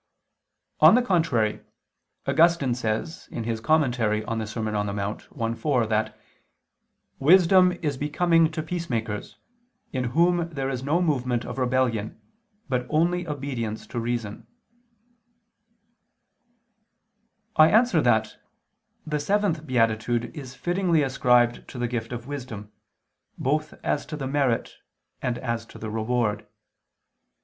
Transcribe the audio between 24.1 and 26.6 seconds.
the merit and as to the reward.